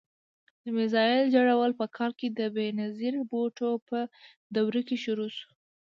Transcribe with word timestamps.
د 0.63 0.65
میزایل 0.77 1.25
جوړول 1.35 1.71
په 1.79 1.85
کال 1.95 2.11
کې 2.19 2.27
د 2.29 2.41
بېنظیر 2.55 3.13
بوټو 3.29 3.69
په 3.89 3.99
دور 4.55 4.73
کې 4.87 4.95
شروع 5.03 5.29
شو. 5.37 5.49